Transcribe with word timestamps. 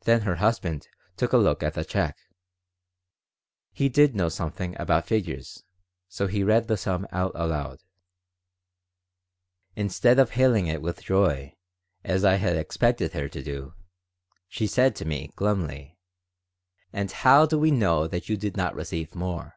Then 0.00 0.22
her 0.22 0.34
husband 0.42 0.88
took 1.16 1.32
a 1.32 1.36
look 1.38 1.62
at 1.62 1.74
the 1.74 1.84
check. 1.84 2.18
He 3.70 3.88
did 3.88 4.12
know 4.16 4.28
something 4.28 4.74
about 4.80 5.06
figures, 5.06 5.62
so 6.08 6.26
he 6.26 6.42
read 6.42 6.66
the 6.66 6.76
sum 6.76 7.06
out 7.12 7.30
aloud 7.36 7.78
Instead 9.76 10.18
of 10.18 10.30
hailing 10.30 10.66
it 10.66 10.82
with 10.82 11.04
joy, 11.04 11.54
as 12.02 12.24
I 12.24 12.34
had 12.34 12.56
expected 12.56 13.12
her 13.12 13.28
to 13.28 13.44
do, 13.44 13.74
she 14.48 14.66
said 14.66 14.96
to 14.96 15.04
me, 15.04 15.30
glumly: 15.36 16.00
"And 16.92 17.12
how 17.12 17.46
do 17.46 17.56
we 17.56 17.70
know 17.70 18.08
that 18.08 18.28
you 18.28 18.36
did 18.36 18.56
not 18.56 18.74
receive 18.74 19.14
more?" 19.14 19.54